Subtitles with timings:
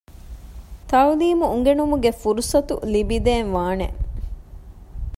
[0.89, 3.87] ތަޢުލީމު އުނގެނުމުގެ ފުރުޞަތު ލިބިދޭން ވާނެ